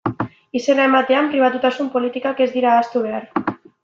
[0.59, 3.29] Izena ematean, pribatutasun politikak ez dira ahaztu behar.